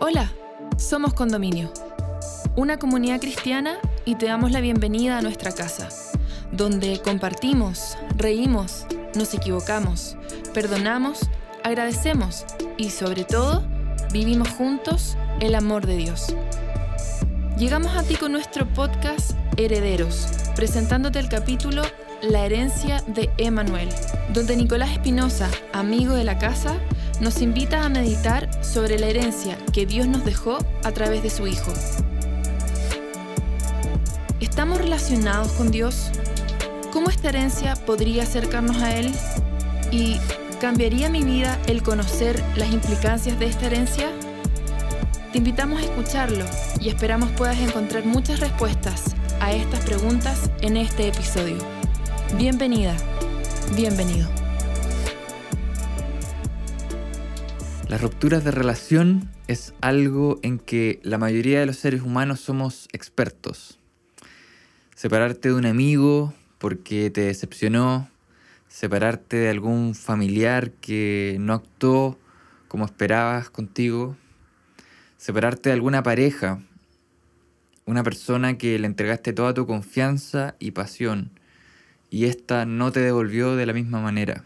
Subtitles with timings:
[0.00, 0.32] Hola,
[0.76, 1.72] somos Condominio,
[2.56, 5.88] una comunidad cristiana y te damos la bienvenida a nuestra casa,
[6.50, 10.16] donde compartimos, reímos, nos equivocamos,
[10.52, 11.30] perdonamos,
[11.62, 12.44] agradecemos
[12.76, 13.62] y sobre todo
[14.12, 16.34] vivimos juntos el amor de Dios.
[17.56, 20.26] Llegamos a ti con nuestro podcast Herederos,
[20.56, 21.82] presentándote el capítulo
[22.20, 23.88] La herencia de Emanuel,
[24.32, 26.80] donde Nicolás Espinosa, amigo de la casa,
[27.20, 31.46] nos invita a meditar sobre la herencia que Dios nos dejó a través de su
[31.46, 31.72] Hijo.
[34.40, 36.10] ¿Estamos relacionados con Dios?
[36.92, 39.12] ¿Cómo esta herencia podría acercarnos a Él?
[39.90, 40.16] ¿Y
[40.60, 44.10] cambiaría mi vida el conocer las implicancias de esta herencia?
[45.32, 46.44] Te invitamos a escucharlo
[46.80, 51.58] y esperamos puedas encontrar muchas respuestas a estas preguntas en este episodio.
[52.36, 52.94] Bienvenida,
[53.74, 54.43] bienvenido.
[57.94, 62.88] Las rupturas de relación es algo en que la mayoría de los seres humanos somos
[62.92, 63.78] expertos.
[64.96, 68.08] Separarte de un amigo porque te decepcionó,
[68.66, 72.18] separarte de algún familiar que no actuó
[72.66, 74.16] como esperabas contigo,
[75.16, 76.60] separarte de alguna pareja,
[77.86, 81.30] una persona que le entregaste toda tu confianza y pasión
[82.10, 84.42] y ésta no te devolvió de la misma manera.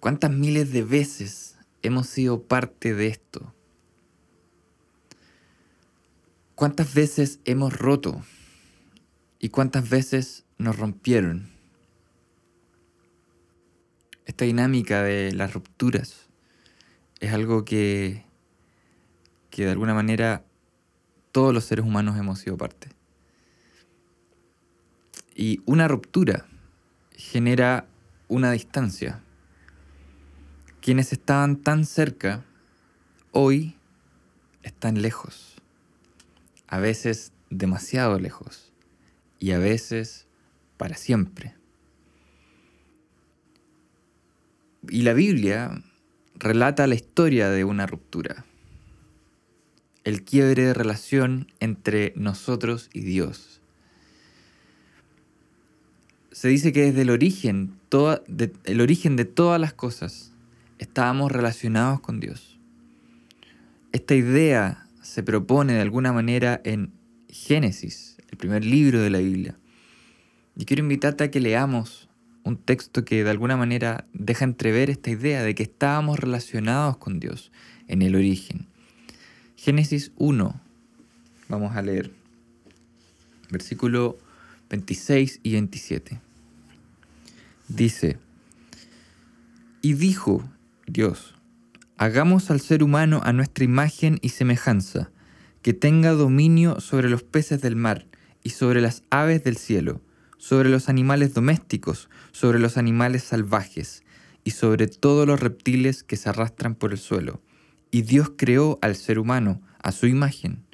[0.00, 3.52] ¿Cuántas miles de veces hemos sido parte de esto?
[6.54, 8.22] ¿Cuántas veces hemos roto?
[9.40, 11.50] ¿Y cuántas veces nos rompieron?
[14.24, 16.28] Esta dinámica de las rupturas
[17.18, 18.24] es algo que,
[19.50, 20.44] que de alguna manera
[21.32, 22.88] todos los seres humanos hemos sido parte.
[25.34, 26.46] Y una ruptura
[27.16, 27.86] genera
[28.28, 29.22] una distancia
[30.80, 32.44] quienes estaban tan cerca,
[33.32, 33.76] hoy
[34.62, 35.56] están lejos.
[36.66, 38.72] A veces demasiado lejos.
[39.38, 40.26] Y a veces
[40.76, 41.54] para siempre.
[44.88, 45.82] Y la Biblia
[46.34, 48.44] relata la historia de una ruptura.
[50.04, 53.60] El quiebre de relación entre nosotros y Dios.
[56.32, 57.78] Se dice que desde el origen,
[58.64, 60.32] el origen de todas las cosas,
[60.78, 62.58] estábamos relacionados con Dios.
[63.92, 66.92] Esta idea se propone de alguna manera en
[67.28, 69.56] Génesis, el primer libro de la Biblia.
[70.56, 72.08] Y quiero invitarte a que leamos
[72.44, 77.20] un texto que de alguna manera deja entrever esta idea de que estábamos relacionados con
[77.20, 77.52] Dios
[77.86, 78.66] en el origen.
[79.56, 80.60] Génesis 1,
[81.48, 82.12] vamos a leer,
[83.50, 84.18] versículo
[84.70, 86.20] 26 y 27.
[87.68, 88.18] Dice,
[89.82, 90.48] y dijo
[90.90, 91.34] Dios,
[91.98, 95.10] hagamos al ser humano a nuestra imagen y semejanza,
[95.60, 98.06] que tenga dominio sobre los peces del mar
[98.42, 100.00] y sobre las aves del cielo,
[100.38, 104.02] sobre los animales domésticos, sobre los animales salvajes
[104.44, 107.42] y sobre todos los reptiles que se arrastran por el suelo.
[107.90, 110.64] Y Dios creó al ser humano a su imagen.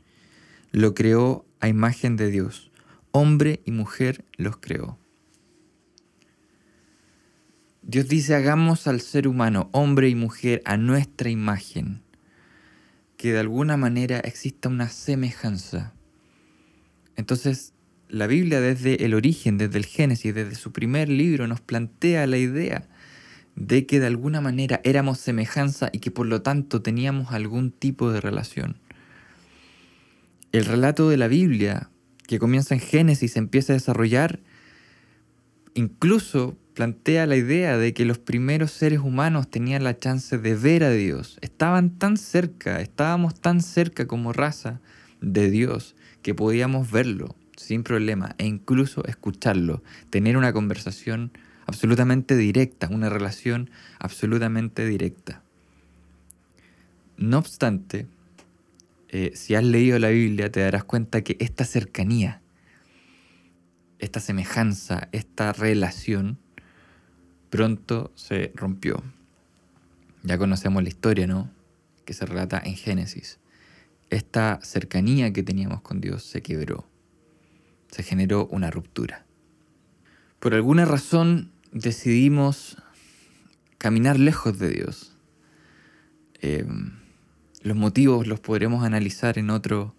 [0.71, 2.71] Lo creó a imagen de Dios.
[3.11, 4.97] Hombre y mujer los creó.
[7.87, 12.01] Dios dice, hagamos al ser humano, hombre y mujer, a nuestra imagen,
[13.19, 15.93] que de alguna manera exista una semejanza.
[17.17, 17.75] Entonces,
[18.09, 22.39] la Biblia desde el origen, desde el Génesis, desde su primer libro, nos plantea la
[22.39, 22.89] idea
[23.55, 28.11] de que de alguna manera éramos semejanza y que por lo tanto teníamos algún tipo
[28.11, 28.79] de relación.
[30.53, 31.91] El relato de la Biblia,
[32.27, 34.41] que comienza en Génesis, empieza a desarrollar
[35.75, 40.85] incluso plantea la idea de que los primeros seres humanos tenían la chance de ver
[40.85, 41.39] a Dios.
[41.41, 44.81] Estaban tan cerca, estábamos tan cerca como raza
[45.21, 51.31] de Dios que podíamos verlo sin problema e incluso escucharlo, tener una conversación
[51.67, 53.71] absolutamente directa, una relación
[54.01, 55.43] absolutamente directa.
[57.17, 58.09] No obstante,
[59.09, 62.43] eh, si has leído la Biblia te darás cuenta que esta cercanía,
[64.01, 66.39] esta semejanza, esta relación,
[67.55, 69.01] pronto se rompió.
[70.25, 71.53] Ya conocemos la historia, ¿no?
[72.05, 73.39] Que se relata en Génesis.
[74.11, 76.85] Esta cercanía que teníamos con Dios se quebró.
[77.93, 79.25] Se generó una ruptura.
[80.41, 82.77] Por alguna razón decidimos
[83.79, 85.17] caminar lejos de Dios.
[86.41, 86.99] Em,
[87.63, 89.95] los motivos los podremos analizar en otro,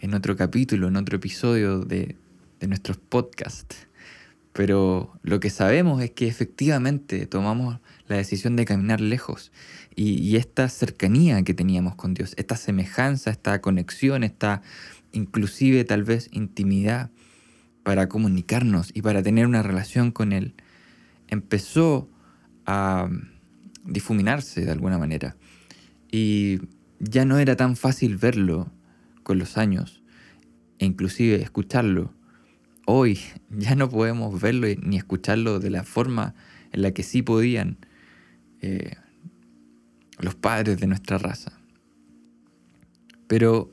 [0.00, 2.16] en otro capítulo, en otro episodio de,
[2.60, 3.87] de nuestros podcasts
[4.58, 7.78] pero lo que sabemos es que efectivamente tomamos
[8.08, 9.52] la decisión de caminar lejos
[9.94, 14.62] y, esta cercanía que teníamos con Dios, esta semejanza, esta conexión, esta
[15.12, 17.12] inclusive tal vez intimidad
[17.84, 20.54] para comunicarnos y para tener una relación con Él,
[21.28, 22.10] empezó
[22.66, 23.08] a
[23.84, 25.36] difuminarse de alguna manera.
[26.10, 26.62] Y
[26.98, 28.72] ya no era tan fácil verlo
[29.22, 30.02] con los años
[30.80, 32.17] e inclusive escucharlo.
[32.90, 33.20] Hoy
[33.50, 36.34] ya no podemos verlo ni escucharlo de la forma
[36.72, 37.76] en la que sí podían
[38.62, 38.96] eh,
[40.18, 41.52] los padres de nuestra raza.
[43.26, 43.70] Pero,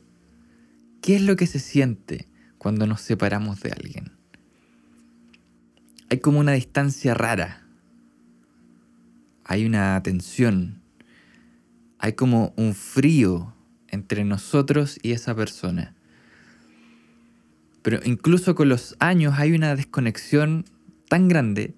[1.01, 2.27] ¿qué es lo que se siente
[2.57, 4.11] cuando nos separamos de alguien?
[6.09, 7.65] Hay como una distancia rara.
[9.45, 10.81] Hay una tensión.
[11.99, 13.55] Hay como un frío
[13.87, 15.94] entre nosotros y esa persona.
[17.85, 20.65] Pero incluso con los años hay una desconexión
[21.07, 21.75] tan grande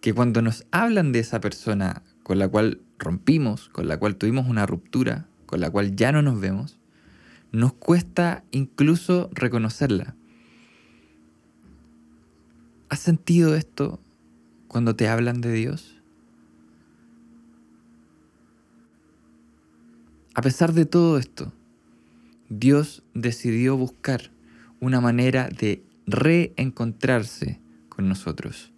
[0.00, 4.48] que cuando nos hablan de esa persona con la cual rompimos, con la cual tuvimos
[4.48, 6.78] una ruptura, con la cual ya no nos vemos,
[7.50, 10.14] nos cuesta incluso reconocerla.
[12.88, 14.00] ¿Has sentido esto
[14.68, 16.00] cuando te hablan de Dios?
[20.32, 21.52] A pesar de todo esto,
[22.48, 24.31] Dios decidió buscar
[24.82, 28.72] una manera de reencontrarse con nosotros,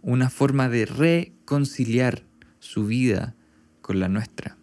[0.00, 2.22] una forma de reconciliar
[2.60, 3.34] su vida
[3.80, 4.56] con la nuestra.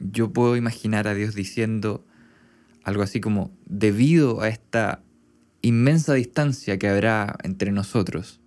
[0.00, 2.02] Yo puedo imaginar a Dios diciendo
[2.82, 5.02] algo así como, debido a esta
[5.60, 8.40] inmensa distancia que habrá entre nosotros,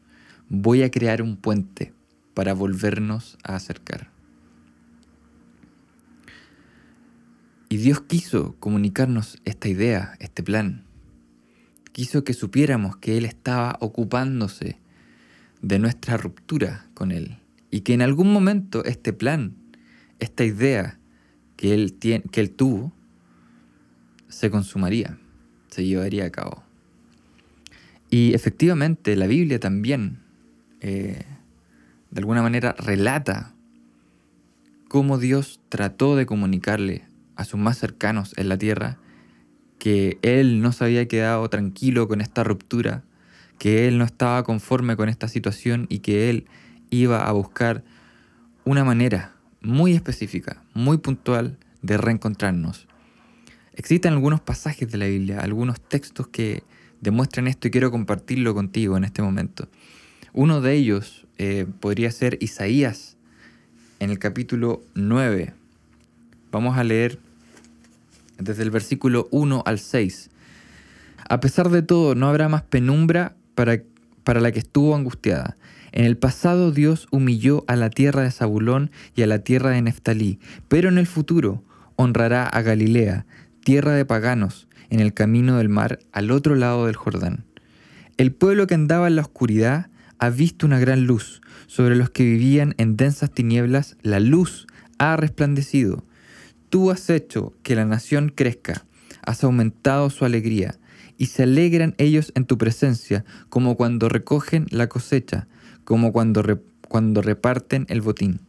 [0.50, 1.94] voy a crear un puente
[2.34, 4.11] para volvernos a acercar.
[7.72, 10.84] Y Dios quiso comunicarnos esta idea, este plan.
[11.94, 14.78] Quiso que supiéramos que Él estaba ocupándose
[15.62, 17.38] de nuestra ruptura con Él.
[17.70, 19.56] Y que en algún momento este plan,
[20.20, 21.00] esta idea
[21.56, 22.92] que Él, tiene, que él tuvo,
[24.28, 25.18] se consumaría,
[25.70, 26.64] se llevaría a cabo.
[28.10, 30.20] Y efectivamente la Biblia también,
[30.82, 31.24] eh,
[32.10, 33.54] de alguna manera, relata
[34.90, 37.10] cómo Dios trató de comunicarle
[37.42, 38.98] a sus más cercanos en la tierra
[39.80, 43.04] que Él no se había quedado tranquilo con esta ruptura,
[43.58, 46.46] que Él no estaba conforme con esta situación y que Él
[46.92, 47.84] iba a buscar
[48.64, 52.88] una manera muy específica, muy puntual de reencontrarnos.
[53.74, 56.64] Existen algunos pasajes de la Biblia, algunos textos que
[57.00, 59.68] demuestran esto y quiero compartirlo contigo en este momento.
[60.34, 63.18] Uno de ellos eh, podría ser Isaías
[64.00, 65.56] en el capítulo 9.
[66.52, 67.18] Vamos a leer
[68.42, 70.30] desde el versículo 1 al 6.
[71.30, 73.82] A pesar de todo, no habrá más penumbra para,
[74.24, 75.58] para la que estuvo angustiada.
[75.92, 79.82] En el pasado Dios humilló a la tierra de Zabulón y a la tierra de
[79.82, 81.64] Neftalí, pero en el futuro
[81.96, 83.26] honrará a Galilea,
[83.64, 87.46] tierra de paganos, en el camino del mar al otro lado del Jordán.
[88.18, 89.88] El pueblo que andaba en la oscuridad
[90.20, 91.42] ha visto una gran luz.
[91.68, 94.68] Sobre los que vivían en densas tinieblas, la luz
[95.00, 96.04] ha resplandecido.
[96.72, 98.86] Tú has hecho que la nación crezca,
[99.26, 100.80] has aumentado su alegría
[101.18, 105.50] y se alegran ellos en tu presencia, como cuando recogen la cosecha,
[105.84, 108.40] como cuando, cuando reparten el botín.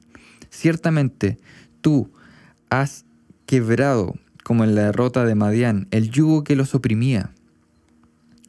[0.50, 1.36] Ciertamente,
[1.80, 2.12] tú
[2.70, 3.06] has
[3.44, 7.32] quebrado, como en la derrota de Madián, el yugo que los oprimía,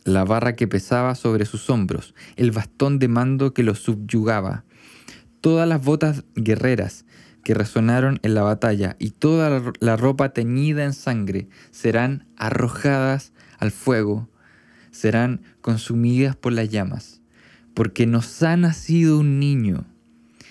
[0.03, 4.65] la barra que pesaba sobre sus hombros, el bastón de mando que los subyugaba,
[5.41, 7.05] todas las botas guerreras
[7.43, 13.71] que resonaron en la batalla y toda la ropa teñida en sangre serán arrojadas al
[13.71, 14.29] fuego,
[14.91, 17.21] serán consumidas por las llamas,
[17.73, 19.85] porque nos ha nacido un niño,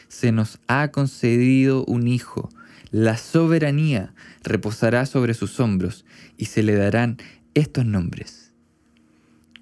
[0.08, 2.50] se nos ha concedido un hijo,
[2.90, 6.04] la soberanía reposará sobre sus hombros
[6.36, 7.16] y se le darán
[7.54, 8.52] estos nombres.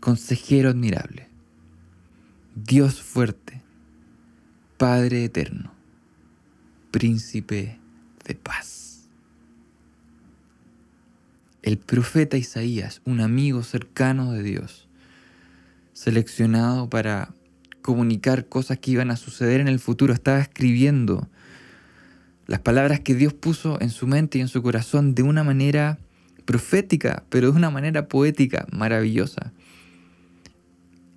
[0.00, 1.28] Consejero admirable,
[2.56, 3.62] Dios fuerte,
[4.78, 5.72] Padre eterno,
[6.90, 7.78] príncipe
[8.25, 8.80] de paz
[11.62, 14.88] el profeta Isaías, un amigo cercano de Dios,
[15.92, 17.35] seleccionado para
[17.82, 21.28] comunicar cosas que iban a suceder en el futuro, estaba escribiendo
[22.47, 25.99] las palabras que Dios puso en su mente y en su corazón de una manera
[26.44, 29.52] profética, pero de una manera poética, maravillosa.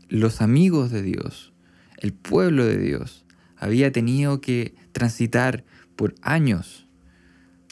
[0.09, 1.53] Los amigos de Dios,
[1.97, 3.25] el pueblo de Dios,
[3.57, 6.87] había tenido que transitar por años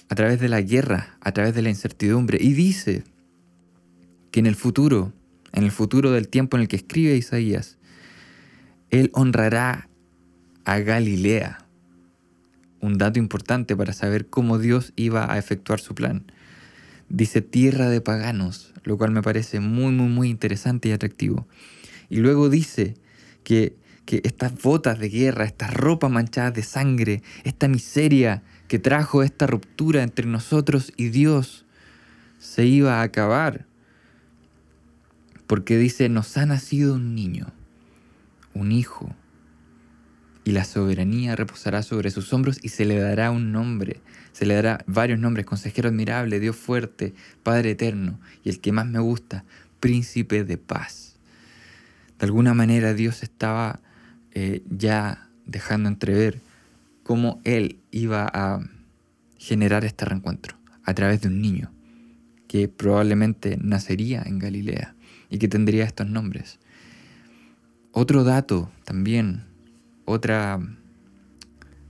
[0.09, 2.37] a través de la guerra, a través de la incertidumbre.
[2.41, 3.03] Y dice
[4.31, 5.13] que en el futuro
[5.53, 7.77] en el futuro del tiempo en el que escribe Isaías,
[8.89, 9.89] Él honrará
[10.63, 11.65] a Galilea.
[12.79, 16.23] Un dato importante para saber cómo Dios iba a efectuar su plan.
[17.09, 21.47] Dice tierra de paganos, lo cual me parece muy, muy, muy interesante y atractivo.
[22.09, 22.95] Y luego dice
[23.43, 23.75] que,
[24.11, 29.47] que estas botas de guerra, estas ropas manchadas de sangre, esta miseria que trajo esta
[29.47, 31.65] ruptura entre nosotros y Dios,
[32.37, 33.67] se iba a acabar.
[35.47, 37.53] Porque dice, nos ha nacido un niño,
[38.53, 39.15] un hijo,
[40.43, 44.01] y la soberanía reposará sobre sus hombros y se le dará un nombre.
[44.33, 47.13] Se le dará varios nombres, consejero admirable, Dios fuerte,
[47.43, 49.45] Padre eterno, y el que más me gusta,
[49.79, 51.15] príncipe de paz.
[52.19, 53.79] De alguna manera Dios estaba
[54.33, 56.41] eh, ya dejando entrever
[57.03, 58.61] cómo Él iba a
[59.37, 61.71] generar este reencuentro a través de un niño
[62.47, 64.95] que probablemente nacería en Galilea
[65.29, 66.59] y que tendría estos nombres.
[67.91, 69.45] Otro dato también,
[70.05, 70.59] otra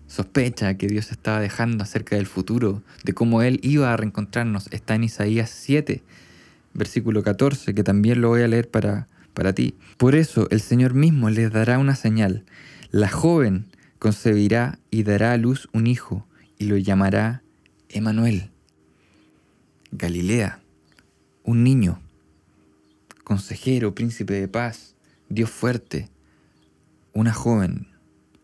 [0.07, 4.95] sospecha que Dios estaba dejando acerca del futuro, de cómo Él iba a reencontrarnos, está
[4.95, 6.03] en Isaías 7,
[6.73, 9.75] versículo 14, que también lo voy a leer para, para ti.
[9.97, 12.45] Por eso el Señor mismo les dará una señal.
[12.91, 13.67] La joven
[13.99, 17.43] concebirá y dará a luz un hijo y lo llamará
[17.89, 18.51] Emanuel.
[19.91, 20.59] Galilea,
[21.43, 22.01] un niño,
[23.23, 24.95] consejero, príncipe de paz,
[25.29, 26.09] Dios fuerte,
[27.13, 27.87] una joven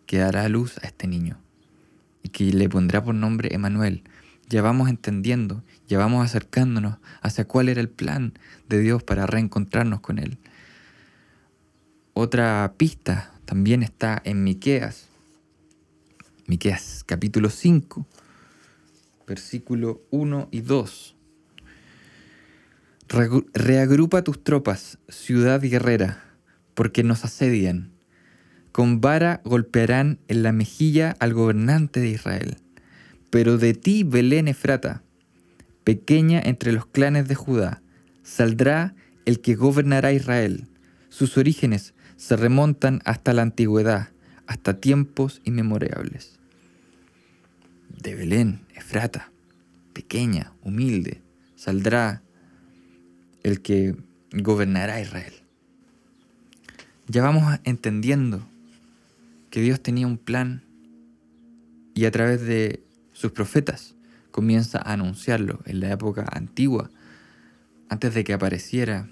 [0.06, 1.40] que dará a luz a este niño
[2.24, 4.04] y que le pondrá por nombre Emanuel.
[4.50, 8.34] Ya vamos entendiendo, ya vamos acercándonos hacia cuál era el plan
[8.70, 10.38] de Dios para reencontrarnos con Él.
[12.20, 15.08] Otra pista también está en Miqueas.
[16.48, 18.08] Miqueas capítulo 5,
[19.28, 21.16] versículo 1 y 2.
[23.54, 26.24] Reagrupa tus tropas, ciudad guerrera,
[26.74, 27.92] porque nos asedian.
[28.72, 32.58] Con vara golpearán en la mejilla al gobernante de Israel.
[33.30, 35.04] Pero de ti, Belén Efrata,
[35.84, 37.84] pequeña entre los clanes de Judá,
[38.24, 38.96] saldrá
[39.26, 40.66] el que gobernará Israel.
[41.10, 44.10] Sus orígenes se remontan hasta la antigüedad,
[44.48, 46.40] hasta tiempos inmemorables.
[47.90, 49.32] De Belén, Efrata,
[49.94, 51.22] pequeña, humilde,
[51.56, 52.22] saldrá
[53.44, 53.96] el que
[54.32, 55.34] gobernará Israel.
[57.08, 58.48] Ya vamos entendiendo
[59.50, 60.64] que Dios tenía un plan
[61.94, 62.84] y a través de
[63.14, 63.96] sus profetas
[64.32, 66.90] comienza a anunciarlo en la época antigua,
[67.90, 69.10] antes de que apareciera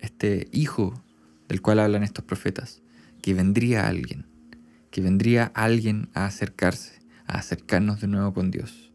[0.00, 1.00] este hijo
[1.48, 2.82] del cual hablan estos profetas,
[3.22, 4.26] que vendría alguien,
[4.90, 8.92] que vendría alguien a acercarse, a acercarnos de nuevo con Dios.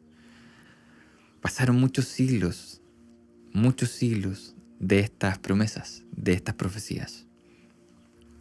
[1.42, 2.80] Pasaron muchos siglos
[3.54, 7.26] muchos siglos de estas promesas, de estas profecías.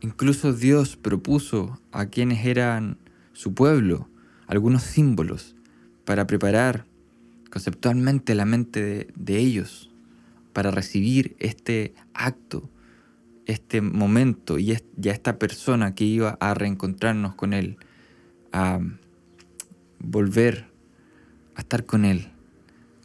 [0.01, 2.99] Incluso Dios propuso a quienes eran
[3.33, 4.09] su pueblo
[4.47, 5.57] algunos símbolos
[6.05, 6.87] para preparar
[7.51, 9.91] conceptualmente la mente de, de ellos
[10.53, 12.71] para recibir este acto,
[13.49, 17.79] este momento y ya esta persona que iba a reencontrarnos con Él,
[18.53, 18.79] a
[19.99, 20.67] volver
[21.57, 22.29] a estar con Él,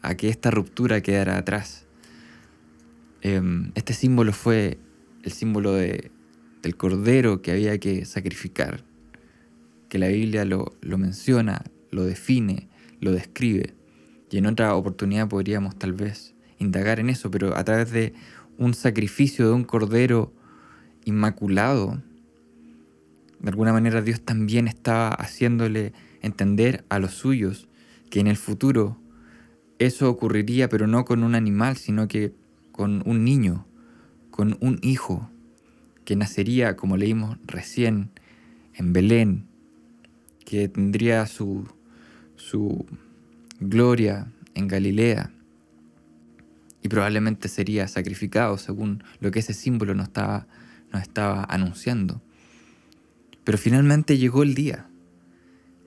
[0.02, 1.88] a que esta ruptura quedara atrás.
[3.22, 4.78] Em, este símbolo fue
[5.24, 6.12] el símbolo de,
[6.62, 8.84] del cordero que había que sacrificar,
[9.88, 12.68] que la Biblia lo, lo menciona, lo define,
[13.00, 13.76] lo describe.
[14.30, 18.14] Y en otra oportunidad podríamos tal vez indagar en eso, pero a través de
[18.58, 20.34] un sacrificio de un cordero
[21.06, 22.02] inmaculado,
[23.40, 27.68] de alguna manera Dios también estaba haciéndole entender a los suyos
[28.10, 28.98] que en el futuro
[29.80, 32.34] eso ocurriría, pero no con un animal, sino que
[32.72, 33.66] con un niño,
[34.32, 35.30] con un hijo,
[36.06, 38.12] que nacería, como leímos recién,
[38.76, 39.46] en Belén,
[40.46, 41.68] que tendría su,
[42.36, 42.86] su
[43.60, 45.32] gloria en Galilea
[46.84, 50.48] y probablemente sería sacrificado según lo que ese símbolo nos estaba,
[50.92, 52.22] nos estaba anunciando.
[53.46, 54.88] Pero finalmente llegó el día.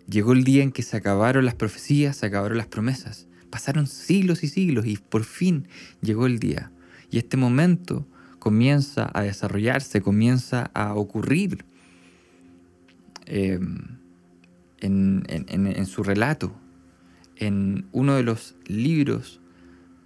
[0.09, 3.27] Llegó el día en que se acabaron las profecías, se acabaron las promesas.
[3.51, 5.69] Pasaron siglos y siglos y por fin
[6.01, 6.73] llegó el día.
[7.11, 8.07] Y este momento
[8.39, 11.65] comienza a desarrollarse, comienza a ocurrir
[13.27, 13.99] em,
[14.81, 16.55] en, su relato,
[17.37, 19.41] en uno de los libros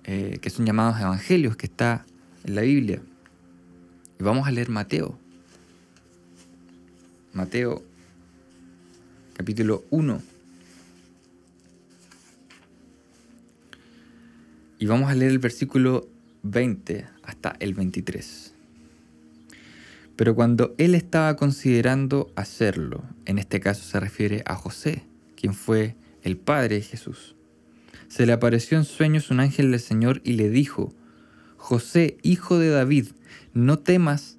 [0.04, 2.04] eh, que son llamados evangelios que está
[2.45, 3.02] en la Biblia.
[4.19, 5.19] Y vamos a leer Mateo.
[7.33, 7.83] Mateo
[9.35, 10.23] capítulo 1.
[14.78, 16.09] Y vamos a leer el versículo
[16.42, 18.54] 20 hasta el 23.
[20.16, 25.04] Pero cuando él estaba considerando hacerlo, en este caso se refiere a José,
[25.37, 27.35] quien fue el padre de Jesús,
[28.10, 30.92] se le apareció en sueños un ángel del Señor y le dijo,
[31.56, 33.06] José, hijo de David,
[33.54, 34.36] no temas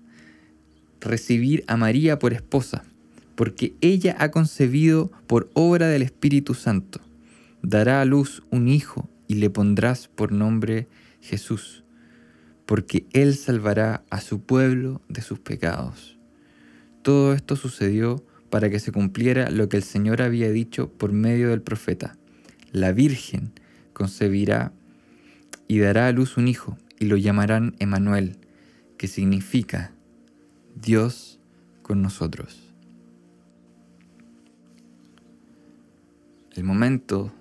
[1.00, 2.84] recibir a María por esposa,
[3.36, 7.00] porque ella ha concebido por obra del Espíritu Santo.
[7.62, 10.90] Dará a luz un hijo y le pondrás por nombre
[11.22, 11.86] Jesús,
[12.66, 16.18] porque él salvará a su pueblo de sus pecados.
[17.04, 21.52] Todo esto sucedió para que se cumpliera lo que el Señor había dicho por medio
[21.52, 22.18] del profeta.
[22.74, 23.54] La Virgen
[24.02, 24.74] concebirá
[25.68, 28.40] y dará a luz un hijo y lo llamarán Emanuel,
[28.98, 29.94] que significa
[30.76, 31.40] Dios
[31.84, 32.74] con nosotros.
[36.56, 37.32] El momento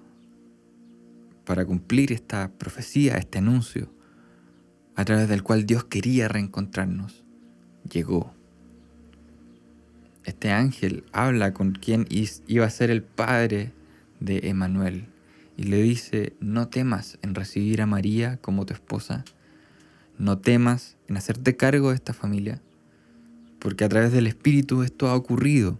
[1.46, 3.90] para cumplir esta profecía, este anuncio,
[4.96, 7.24] a través del cual Dios quería reencontrarnos,
[7.90, 8.34] llegó.
[10.26, 13.72] Este ángel habla con quien iba a ser el padre
[14.20, 15.06] de Emanuel
[15.60, 19.26] y le dice, no temas en recibir a María como tu esposa,
[20.16, 22.62] no temas en hacerte cargo de esta familia,
[23.58, 25.78] porque a través del Espíritu esto ha ocurrido.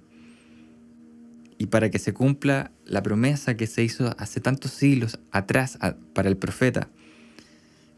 [1.57, 5.79] Y para que se cumpla la promesa que se hizo hace tantos siglos atrás
[6.13, 6.91] para el profeta,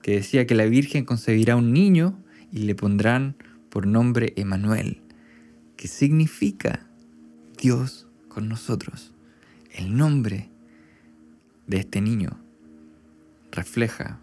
[0.02, 2.16] que decía que la Virgen concebirá un niño
[2.52, 3.34] y le pondrán
[3.70, 5.02] por nombre Emanuel,
[5.76, 6.86] que significa
[7.60, 9.12] Dios con nosotros.
[9.74, 10.51] El nombre
[11.66, 12.38] de este niño
[13.50, 14.18] refleja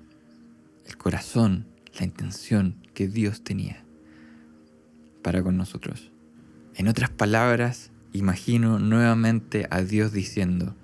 [0.87, 1.65] el corazón,
[1.97, 3.83] la intención que Dios tenía
[5.21, 6.11] para con nosotros.
[6.75, 10.75] En otras palabras, imagino nuevamente a Dios diciendo,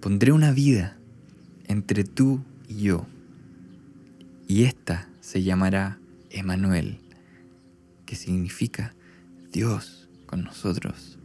[0.00, 0.96] pondré una vida
[1.66, 3.06] entre tú y yo,
[4.48, 5.98] y esta se llamará
[6.30, 7.00] Emanuel,
[8.04, 8.94] que significa
[9.52, 11.18] Dios con nosotros.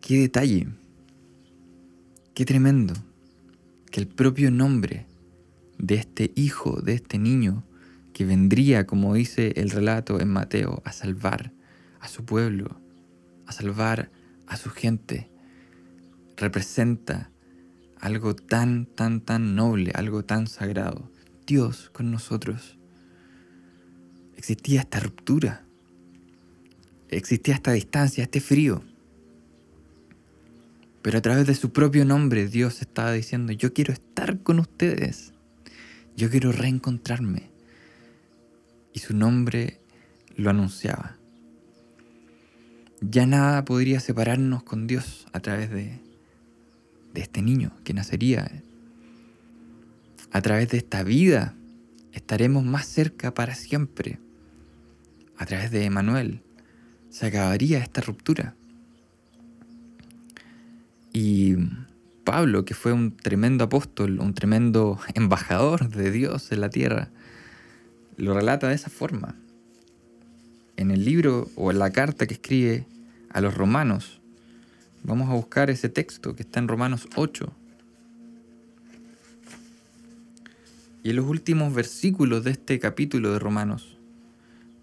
[0.00, 0.68] Qué detalle,
[2.40, 2.94] qué tremendo,
[3.90, 5.04] que el propio nombre
[5.76, 7.64] de este hijo, de este niño,
[8.14, 11.52] que vendría, como dice el relato en Mateo, a salvar
[12.00, 12.80] a su pueblo,
[13.44, 14.10] a salvar
[14.46, 15.28] a su gente,
[16.38, 17.30] representa
[17.98, 21.12] algo tan, tan, tan noble, algo tan sagrado.
[21.46, 22.78] Dios con nosotros.
[24.38, 25.66] Existía esta ruptura,
[27.10, 28.82] existía esta distancia, este frío.
[31.02, 35.32] Pero a través de su propio nombre Dios estaba diciendo, yo quiero estar con ustedes,
[36.16, 37.50] yo quiero reencontrarme
[38.92, 39.80] y su nombre
[40.36, 41.16] lo anunciaba.
[43.00, 46.00] Ya nada podría separarnos con Dios a través de,
[47.14, 48.50] de este niño que nacería.
[50.32, 51.54] A través de esta vida
[52.12, 54.18] estaremos más cerca para siempre.
[55.38, 56.42] A través de Emanuel
[57.08, 58.54] se acabaría esta ruptura.
[61.12, 61.56] Y
[62.24, 67.08] Pablo, que fue un tremendo apóstol, un tremendo embajador de Dios en la tierra,
[68.16, 69.34] lo relata de esa forma.
[70.76, 72.86] En el libro o en la carta que escribe
[73.30, 74.20] a los romanos,
[75.02, 77.52] vamos a buscar ese texto que está en Romanos 8.
[81.02, 83.96] Y en los últimos versículos de este capítulo de Romanos,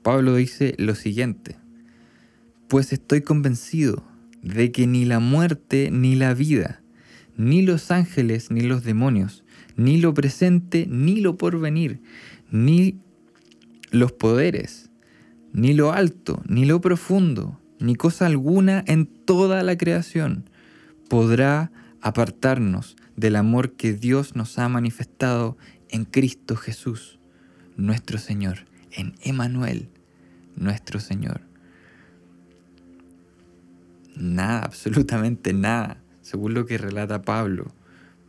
[0.02, 1.58] Pablo dice lo siguiente,
[2.68, 4.04] pues estoy convencido
[4.48, 6.82] de que ni la muerte ni la vida,
[7.36, 9.44] ni los ángeles ni los demonios,
[9.76, 12.02] ni lo presente ni lo porvenir,
[12.52, 13.00] ni
[13.92, 14.90] los poderes,
[15.54, 20.50] ni lo alto, ni lo profundo, ni cosa alguna en toda la creación
[21.08, 25.58] podrá apartarnos del amor que Dios nos ha manifestado
[25.90, 27.20] en Cristo Jesús,
[27.76, 29.90] nuestro Señor, en Emanuel,
[30.56, 31.47] nuestro Señor.
[34.18, 37.74] Nada, absolutamente nada, según lo que relata Pablo,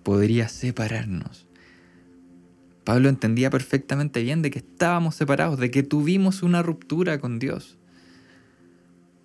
[0.03, 1.48] podría separarnos
[2.88, 7.77] Pablo entendía perfectamente bien de que estábamos separados, de que tuvimos una ruptura con Dios.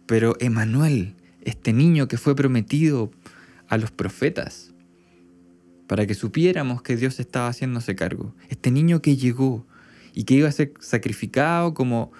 [0.05, 3.09] Pero Emanuel, este niño que fue prometido
[3.69, 4.73] a los profetas,
[5.87, 9.65] para que supiéramos que Dios estaba haciéndose cargo, este niño que llegó
[10.13, 12.11] y que iba a ser sacrificado como,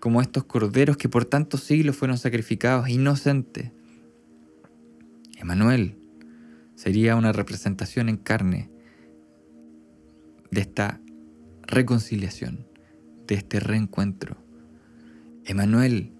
[0.00, 3.72] como estos corderos que por tantos siglos fueron sacrificados, inocente.
[5.36, 5.96] Emanuel
[6.74, 8.70] sería una representación en carne
[10.50, 11.00] de esta
[11.62, 12.66] reconciliación,
[13.26, 14.36] de este reencuentro.
[15.44, 16.12] Emanuel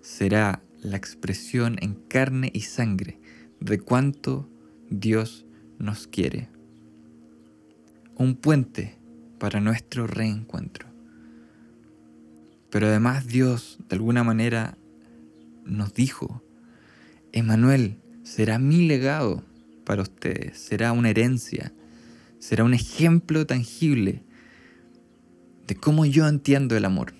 [0.00, 3.20] será la expresión en carne y sangre
[3.60, 4.50] de cuánto
[4.90, 5.46] Dios
[5.78, 6.48] nos quiere.
[8.16, 8.98] Un puente
[9.38, 10.89] para nuestro reencuentro.
[12.70, 14.76] Pero además Dios, de alguna manera,
[15.64, 16.42] nos dijo,
[17.32, 19.44] Emanuel será mi legado
[19.84, 21.72] para ustedes, será una herencia,
[22.38, 24.22] será un ejemplo tangible
[25.66, 27.14] de cómo yo entiendo el amor.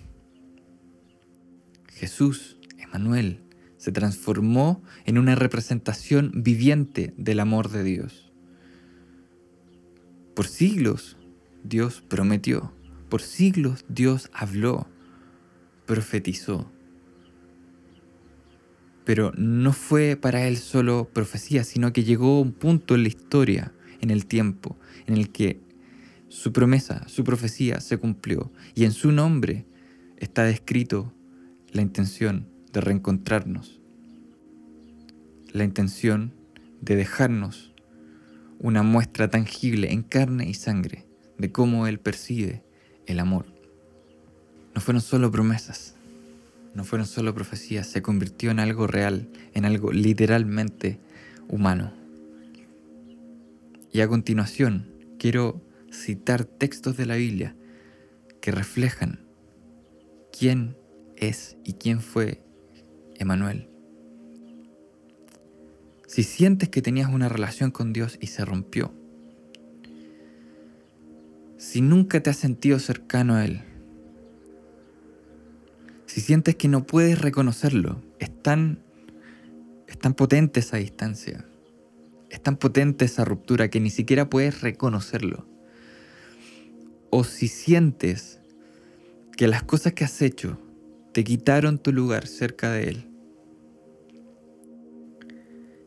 [1.88, 3.42] Jesús, Emanuel,
[3.76, 8.32] se transformó en una representación viviente del amor de Dios.
[10.34, 11.16] Por siglos
[11.64, 12.72] Dios prometió,
[13.08, 14.88] por siglos Dios habló,
[15.90, 16.70] profetizó.
[19.04, 23.72] Pero no fue para él solo profecía, sino que llegó un punto en la historia,
[24.00, 25.58] en el tiempo, en el que
[26.28, 29.66] su promesa, su profecía se cumplió y en su nombre
[30.16, 31.12] está descrito
[31.72, 33.80] la intención de reencontrarnos,
[35.52, 36.32] la intención
[36.82, 37.74] de dejarnos
[38.60, 42.62] una muestra tangible en carne y sangre de cómo Él percibe
[43.06, 43.59] el amor.
[44.74, 45.94] No fueron solo promesas,
[46.74, 51.00] no fueron solo profecías, se convirtió en algo real, en algo literalmente
[51.48, 51.92] humano.
[53.92, 55.60] Y a continuación quiero
[55.92, 57.56] citar textos de la Biblia
[58.40, 59.20] que reflejan
[60.36, 60.76] quién
[61.16, 62.42] es y quién fue
[63.16, 63.68] Emanuel.
[66.06, 68.92] Si sientes que tenías una relación con Dios y se rompió,
[71.56, 73.62] si nunca te has sentido cercano a Él,
[76.10, 78.82] si sientes que no puedes reconocerlo, es tan,
[79.86, 81.46] es tan potente esa distancia,
[82.30, 85.46] es tan potente esa ruptura que ni siquiera puedes reconocerlo.
[87.10, 88.40] O si sientes
[89.36, 90.58] que las cosas que has hecho
[91.12, 93.08] te quitaron tu lugar cerca de Él,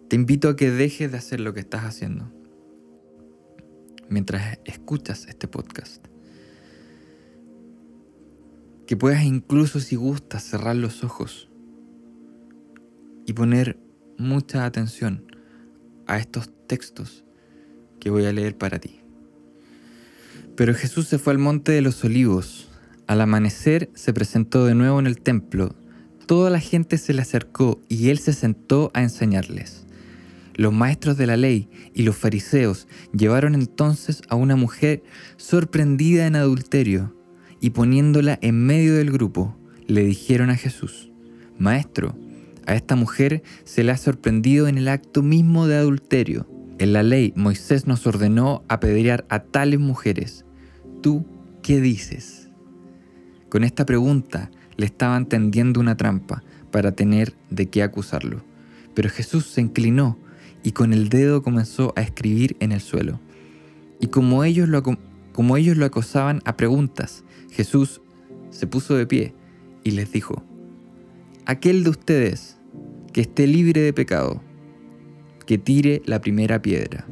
[0.08, 2.32] te invito a que dejes de hacer lo que estás haciendo
[4.08, 6.13] mientras escuchas este podcast
[8.88, 11.50] que puedas incluso si gustas cerrar los ojos
[13.26, 13.80] y poner
[14.18, 15.26] mucha atención
[16.08, 17.24] a estos textos
[18.00, 19.00] que voy a leer para ti.
[20.56, 22.70] Pero Jesús se fue al monte de los olivos.
[23.08, 25.76] Al amanecer se presentó de nuevo en el templo.
[26.28, 29.86] Toda la gente se le acercó y él se sentó a enseñarles.
[30.56, 35.04] Los maestros de la ley y los fariseos llevaron entonces a una mujer
[35.38, 37.16] sorprendida en adulterio
[37.64, 39.56] y poniéndola en medio del grupo,
[39.88, 41.14] le dijeron a Jesús,
[41.58, 42.14] Maestro,
[42.68, 46.46] a esta mujer se le ha sorprendido en el acto mismo de adulterio.
[46.78, 50.44] En la ley Moisés nos ordenó apedrear a tales mujeres.
[51.02, 51.26] ¿Tú
[51.62, 52.50] qué dices?
[53.48, 58.44] Con esta pregunta le estaban tendiendo una trampa para tener de qué acusarlo.
[58.94, 60.18] Pero Jesús se inclinó
[60.64, 63.22] y con el dedo comenzó a escribir en el suelo.
[64.02, 64.84] Y como ellos lo,
[65.32, 67.24] como ellos lo acosaban a preguntas,
[67.54, 68.02] Jesús
[68.50, 69.36] se puso de pie
[69.84, 70.44] y les dijo,
[71.46, 72.58] aquel de ustedes
[73.14, 74.42] que esté libre de pecado,
[75.46, 77.06] que tire la primera piedra.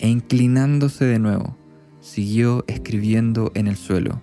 [0.00, 1.56] E inclinándose de nuevo,
[2.00, 4.20] siguió escribiendo en el suelo.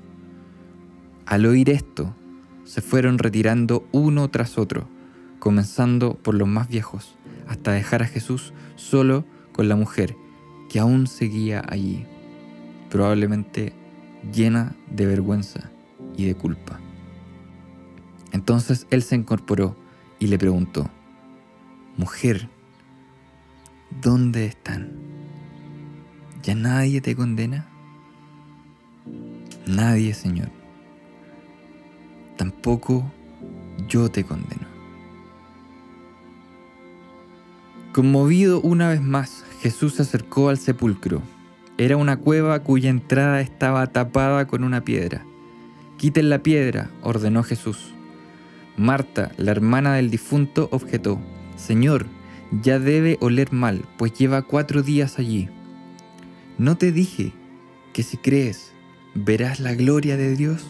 [1.26, 2.16] Al oír esto,
[2.64, 4.88] se fueron retirando uno tras otro,
[5.40, 7.16] comenzando por los más viejos,
[7.48, 10.16] hasta dejar a Jesús solo con la mujer,
[10.70, 12.06] que aún seguía allí,
[12.92, 13.74] probablemente
[14.34, 15.72] llena de vergüenza
[16.16, 16.80] y de culpa.
[18.32, 19.76] Entonces él se incorporó
[20.20, 20.90] y le preguntó,
[21.98, 22.50] Mujer,
[24.02, 24.92] ¿dónde están?
[26.44, 27.68] ¿Ya nadie te condena?
[29.68, 30.50] Nadie, Señor.
[32.38, 33.12] Tampoco
[33.88, 34.68] yo te condeno.
[37.94, 41.22] Conmovido una vez más, Jesús se acercó al sepulcro
[41.82, 45.26] era una cueva cuya entrada estaba tapada con una piedra.
[45.98, 47.96] Quiten la piedra, ordenó Jesús.
[48.78, 51.20] Marta, la hermana del difunto, objetó,
[51.56, 52.06] Señor,
[52.62, 55.50] ya debe oler mal, pues lleva cuatro días allí.
[56.60, 57.34] ¿No te dije
[57.94, 58.74] que si crees
[59.16, 60.64] verás la gloria de Dios?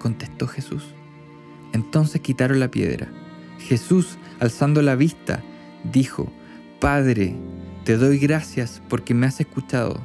[0.00, 0.82] contestó Jesús.
[1.74, 3.06] Entonces quitaron la piedra.
[3.60, 5.44] Jesús, alzando la vista,
[5.92, 6.28] dijo,
[6.80, 7.36] Padre,
[7.84, 10.04] te doy gracias porque me has escuchado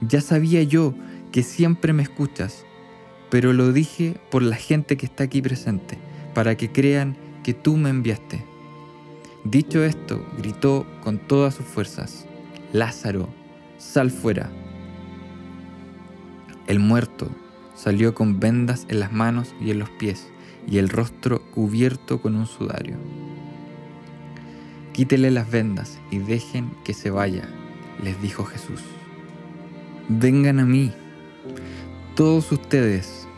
[0.00, 0.94] ya sabía yo
[1.32, 2.64] que siempre me escuchas,
[3.30, 5.98] pero lo dije por la gente que está aquí presente,
[6.34, 8.44] para que crean que tú me enviaste.
[9.44, 12.26] Dicho esto, gritó con todas sus fuerzas,
[12.72, 13.28] Lázaro,
[13.78, 14.50] sal fuera.
[16.66, 17.30] El muerto
[17.74, 20.28] salió con vendas en las manos y en los pies,
[20.66, 22.96] y el rostro cubierto con un sudario.
[24.92, 27.48] Quítele las vendas y dejen que se vaya,
[28.02, 28.82] les dijo Jesús.
[30.10, 30.90] Vengan a mí,
[32.14, 33.28] todos ustedes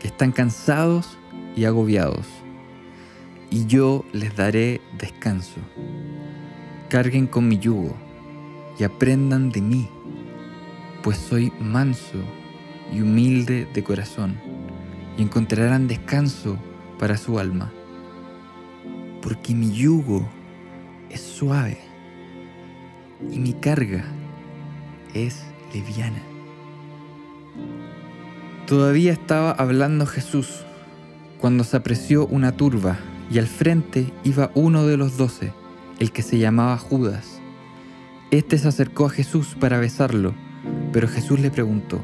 [0.00, 1.18] que están cansados
[1.54, 2.26] y agobiados,
[3.50, 5.60] y yo les daré descanso.
[6.88, 7.94] Carguen con mi yugo
[8.78, 9.86] y aprendan de mí,
[11.02, 12.24] pues soy manso
[12.90, 14.40] y humilde de corazón,
[15.18, 16.56] y encontrarán descanso
[16.98, 17.70] para su alma,
[19.20, 20.26] porque mi yugo
[21.10, 21.76] es suave
[23.30, 24.06] y mi carga
[25.14, 26.22] es liviana.
[28.66, 30.64] Todavía estaba hablando Jesús
[31.40, 32.98] cuando se apreció una turba
[33.30, 35.52] y al frente iba uno de los doce,
[35.98, 37.40] el que se llamaba Judas.
[38.30, 40.34] Este se acercó a Jesús para besarlo,
[40.92, 42.00] pero Jesús le preguntó,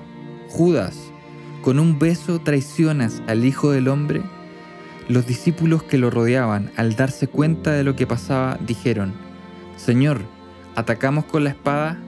[0.48, 0.96] Judas,
[1.62, 4.22] ¿con un beso traicionas al Hijo del Hombre?
[5.08, 9.12] Los discípulos que lo rodeaban, al darse cuenta de lo que pasaba, dijeron,
[9.76, 10.20] Señor,
[10.74, 12.00] ¿atacamos con la espada?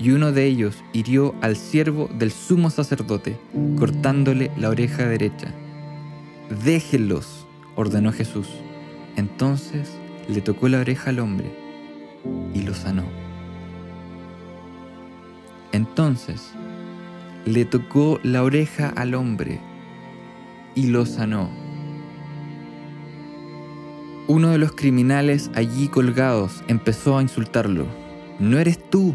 [0.00, 3.38] Y uno de ellos hirió al siervo del sumo sacerdote,
[3.78, 5.52] cortándole la oreja derecha.
[6.64, 8.48] Déjenlos, ordenó Jesús.
[9.16, 9.90] Entonces
[10.26, 11.52] le tocó la oreja al hombre
[12.54, 13.04] y lo sanó.
[15.72, 16.50] Entonces
[17.44, 19.60] le tocó la oreja al hombre
[20.74, 21.50] y lo sanó.
[24.28, 27.84] Uno de los criminales allí colgados empezó a insultarlo.
[28.38, 29.14] ¿No eres tú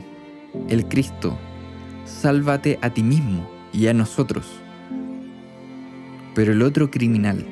[0.70, 1.38] el Cristo?
[2.06, 4.46] Sálvate a ti mismo y a nosotros.
[6.34, 7.46] Pero el otro criminal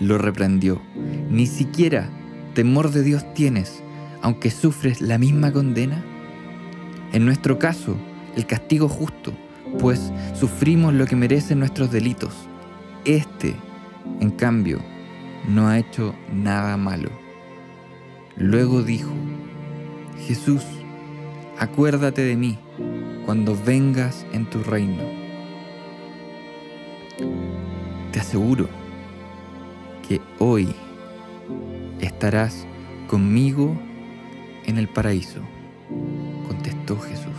[0.00, 0.80] lo reprendió.
[1.30, 2.08] Ni siquiera
[2.54, 3.82] temor de Dios tienes,
[4.22, 6.04] aunque sufres la misma condena.
[7.12, 7.96] En nuestro caso,
[8.34, 9.32] el castigo justo,
[9.78, 12.34] pues sufrimos lo que merecen nuestros delitos.
[13.04, 13.54] Este,
[14.20, 14.80] en cambio,
[15.48, 17.10] no ha hecho nada malo.
[18.36, 19.12] Luego dijo,
[20.26, 20.62] Jesús,
[21.58, 22.58] acuérdate de mí
[23.24, 25.02] cuando vengas en tu reino.
[28.12, 28.68] Te aseguro
[30.06, 30.74] que hoy
[32.00, 32.66] estarás
[33.08, 33.76] conmigo
[34.64, 35.40] en el paraíso,
[36.46, 37.32] contestó Jesús.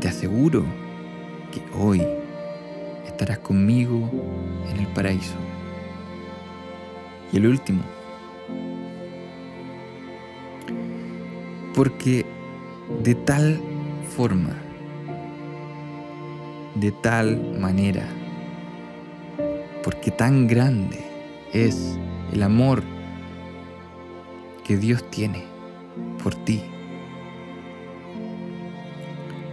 [0.00, 0.64] Te aseguro
[1.52, 2.06] que hoy
[3.06, 4.10] estarás conmigo
[4.70, 5.36] en el paraíso.
[7.32, 7.82] Y el último,
[11.80, 12.26] porque
[13.02, 13.58] de tal
[14.14, 14.54] forma
[16.74, 18.06] de tal manera,
[19.82, 21.02] porque tan grande
[21.54, 21.98] es
[22.34, 22.82] el amor
[24.62, 25.42] que Dios tiene
[26.22, 26.60] por ti,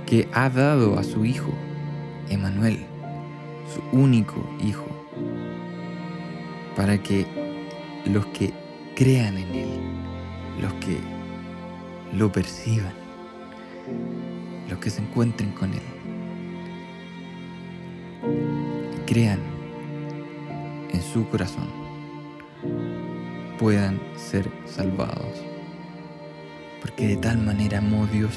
[0.06, 1.54] que ha dado a su Hijo,
[2.28, 2.86] Emanuel,
[3.74, 4.90] su único Hijo,
[6.76, 7.26] para que
[8.04, 8.54] los que
[8.98, 9.80] crean en Él,
[10.62, 11.17] los que
[12.14, 12.94] lo perciban,
[14.70, 15.82] los que se encuentren con Él,
[19.06, 19.40] crean
[20.92, 21.68] en su corazón
[23.58, 25.44] puedan ser salvados.
[26.82, 28.34] Porque de tal manera amó Dios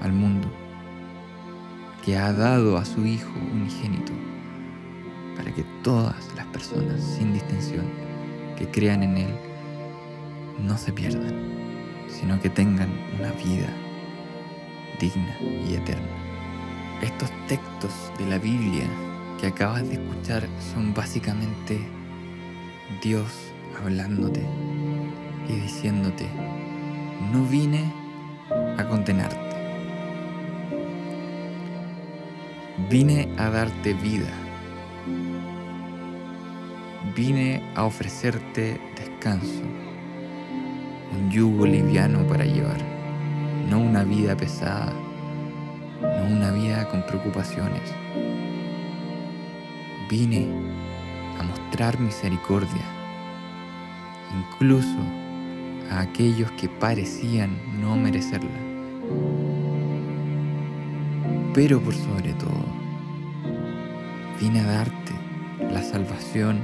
[0.00, 0.48] al mundo
[2.04, 4.12] que ha dado a su Hijo unigénito
[5.36, 7.86] para que todas las personas, sin distinción,
[8.56, 9.34] que crean en Él,
[10.62, 11.34] no se pierdan,
[12.08, 12.88] sino que tengan
[13.18, 13.68] una vida
[14.98, 16.06] digna y eterna.
[17.02, 18.88] Estos textos de la Biblia
[19.40, 21.78] que acabas de escuchar son básicamente
[23.02, 24.42] Dios hablándote
[25.48, 26.26] y diciéndote,
[27.32, 27.92] no vine
[28.78, 29.56] a condenarte,
[32.88, 34.30] vine a darte vida,
[37.14, 39.62] vine a ofrecerte descanso,
[41.16, 42.80] un yugo liviano para llevar,
[43.68, 44.92] no una vida pesada,
[46.00, 47.92] no una vida con preocupaciones
[50.08, 50.46] vine
[51.38, 52.84] a mostrar misericordia,
[54.38, 54.98] incluso
[55.90, 58.50] a aquellos que parecían no merecerla.
[61.54, 62.64] Pero por sobre todo,
[64.40, 65.12] vine a darte
[65.72, 66.60] la salvación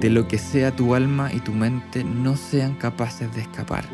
[0.00, 3.84] de lo que sea tu alma y tu mente no sean capaces de escapar.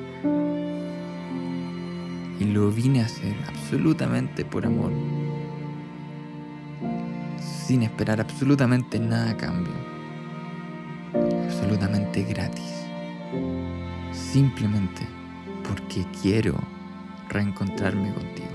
[2.40, 4.92] Y lo vine a hacer absolutamente por amor
[7.66, 9.72] sin esperar absolutamente nada a cambio.
[11.44, 12.84] Absolutamente gratis.
[14.12, 15.02] Simplemente
[15.66, 16.58] porque quiero
[17.30, 18.48] reencontrarme contigo.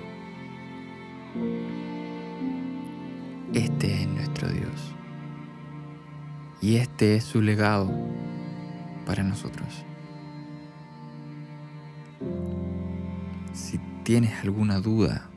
[3.54, 4.18] Este es.
[6.62, 7.89] Y este es su legado
[9.06, 9.86] para nosotros.
[13.54, 15.30] Si tienes alguna duda,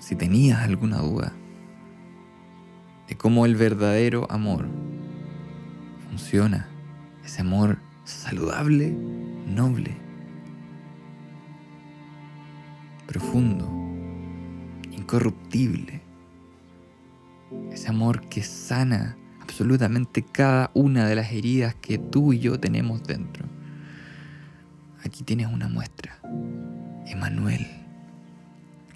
[0.00, 1.32] si tenías alguna duda,
[3.06, 4.66] de cómo el verdadero amor
[6.08, 6.68] funciona.
[7.24, 9.96] Ese amor saludable, noble,
[13.06, 13.68] profundo,
[14.90, 16.00] incorruptible.
[17.70, 19.16] Ese amor que sana
[19.60, 23.44] absolutamente cada una de las heridas que tú y yo tenemos dentro.
[25.04, 26.18] Aquí tienes una muestra.
[27.04, 27.66] Emanuel.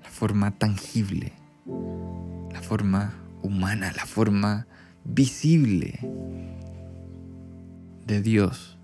[0.02, 1.34] La forma tangible.
[2.50, 3.92] La forma humana.
[3.94, 4.66] La forma
[5.04, 5.98] visible
[8.06, 8.78] de Dios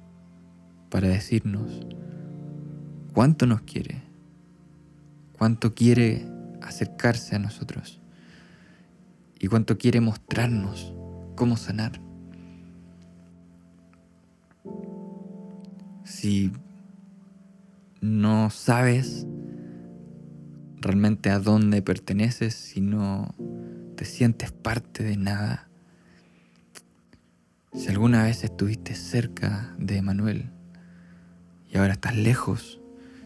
[0.90, 1.86] para decirnos
[3.14, 4.02] cuánto nos quiere,
[5.32, 6.26] cuánto quiere
[6.60, 8.02] acercarse a nosotros
[9.38, 10.92] y cuánto quiere mostrarnos
[11.40, 11.98] cómo sanar.
[16.04, 16.52] Si
[18.02, 19.26] no sabes
[20.82, 23.34] realmente a dónde perteneces, si no
[23.96, 25.70] te sientes parte de nada,
[27.72, 30.50] si alguna vez estuviste cerca de Emanuel
[31.72, 32.82] y ahora estás lejos,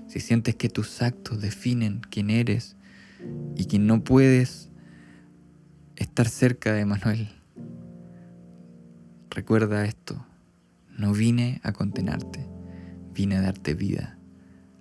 [0.07, 2.77] si sientes que tus actos definen quién eres
[3.57, 4.71] y que no puedes
[5.97, 7.44] estar cerca de Emanuel,
[9.35, 10.25] recuerda esto,
[10.97, 12.47] no vine a condenarte,
[13.13, 14.17] vine a darte vida,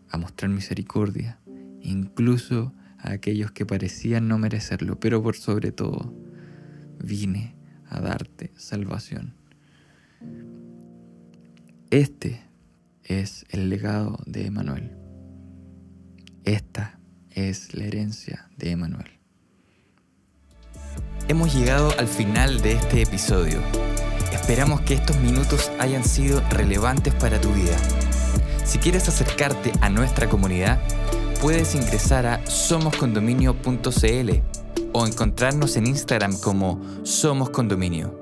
[0.10, 1.40] a mostrar misericordia,
[1.82, 6.14] incluso a aquellos que parecían no merecerlo, pero por sobre todo,
[7.04, 7.56] vine
[7.90, 9.34] a darte salvación.
[11.90, 12.42] Este
[13.04, 14.96] es el legado de Emanuel.
[16.44, 17.00] Esta
[17.32, 19.10] es la herencia de Emanuel.
[21.28, 23.62] Hemos llegado al final de este episodio.
[24.44, 27.78] Esperamos que estos minutos hayan sido relevantes para tu vida.
[28.66, 30.82] Si quieres acercarte a nuestra comunidad,
[31.40, 34.30] puedes ingresar a somoscondominio.cl
[34.92, 38.20] o encontrarnos en Instagram como Somos Condominio.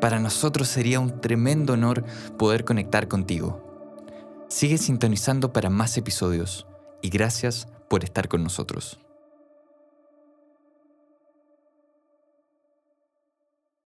[0.00, 2.04] Para nosotros sería un tremendo honor
[2.38, 3.60] poder conectar contigo.
[4.48, 6.68] Sigue sintonizando para más episodios
[7.02, 9.00] y gracias por estar con nosotros.